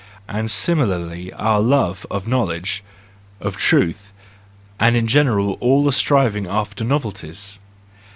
And 0.27 0.49
similarly 0.49 1.31
our 1.33 1.59
love 1.59 2.07
of 2.09 2.27
knowledge, 2.27 2.83
of 3.39 3.55
truth; 3.55 4.13
and 4.79 4.97
in 4.97 5.05
general 5.05 5.57
all 5.59 5.83
the 5.83 5.91
striving 5.91 6.47
after 6.47 6.83
novelties? 6.83 7.59